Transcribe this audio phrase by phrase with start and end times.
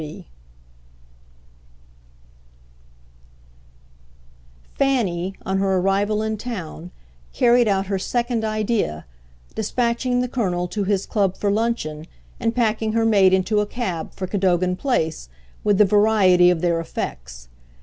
[0.01, 0.25] XXIII
[4.73, 6.89] Fanny, on her arrival in town,
[7.33, 9.05] carried out her second idea,
[9.53, 12.07] despatching the Colonel to his club for luncheon
[12.39, 15.29] and packing her maid into a cab, for Cadogan Place,
[15.63, 17.47] with the variety of their effects.